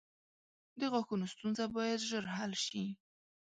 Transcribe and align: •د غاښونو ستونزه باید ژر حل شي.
•د 0.79 0.81
غاښونو 0.91 1.25
ستونزه 1.33 1.65
باید 1.75 1.99
ژر 2.09 2.25
حل 2.37 2.53
شي. 2.65 2.85